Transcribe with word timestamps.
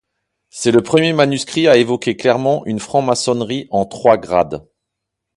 C'est 0.49 0.71
le 0.71 0.81
premier 0.81 1.13
manuscrit 1.13 1.67
à 1.67 1.77
évoquer 1.77 2.17
clairement 2.17 2.65
une 2.65 2.79
franc-maçonnerie 2.79 3.67
en 3.69 3.85
trois 3.85 4.17
grades. 4.17 4.67